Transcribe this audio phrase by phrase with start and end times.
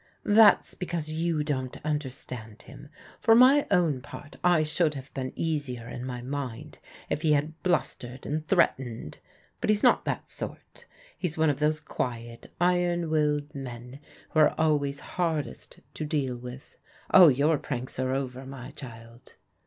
[0.25, 2.89] "That's because you don't understand him.
[3.19, 7.49] For my own part, I should have been easier in my mind if he had
[7.49, 9.19] I blustered, and threatened.
[9.59, 10.87] But he's not that sort.
[11.15, 13.99] He's one of those quiet, iron willed men
[14.31, 16.77] who are always hard est to deal with.
[17.11, 19.35] All your pranks are over, my child."